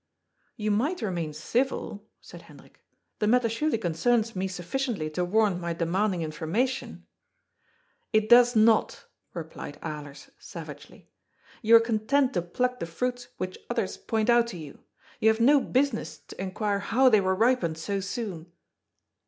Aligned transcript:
"You 0.65 0.71
might 0.71 1.03
remain 1.03 1.31
civil," 1.31 2.09
said 2.21 2.41
Hendrik." 2.41 2.83
The 3.19 3.27
matter 3.27 3.47
surely 3.47 3.77
concerns 3.77 4.35
me 4.35 4.47
sufficiently 4.47 5.11
to 5.11 5.23
warrant 5.23 5.61
my 5.61 5.73
demanding 5.73 6.23
information."" 6.23 7.05
It 8.11 8.27
does 8.27 8.55
not," 8.55 9.05
replied 9.35 9.79
Alers 9.81 10.31
savagely." 10.39 11.11
You 11.61 11.75
are 11.75 11.79
con 11.79 11.99
tent 11.99 12.33
to 12.33 12.41
pluck 12.41 12.79
the 12.79 12.87
fruits 12.87 13.27
which 13.37 13.59
others 13.69 13.95
point 13.95 14.31
out 14.31 14.47
to 14.47 14.57
you. 14.57 14.79
You 15.19 15.29
have 15.29 15.39
no 15.39 15.61
business 15.61 16.17
to 16.29 16.41
inquire 16.41 16.79
how 16.79 17.07
they 17.07 17.21
were 17.21 17.35
ripened 17.35 17.77
so 17.77 17.99
soon." 17.99 18.51